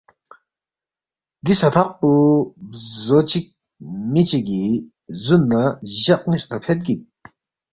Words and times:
دی 1.45 1.53
سہ 1.59 1.67
تھق 1.73 1.89
پو 1.99 2.09
بزو 2.69 3.19
چک 3.29 3.45
می 4.11 4.21
چگی 4.29 4.63
زون 5.23 5.41
نہ 5.51 5.61
جق 6.03 6.21
نیس 6.29 6.43
نہ 6.49 6.57
فید 6.63 6.79
گیگ۔ 6.85 7.01